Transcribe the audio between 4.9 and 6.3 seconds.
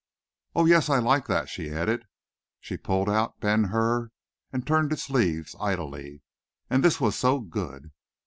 its leaves idly.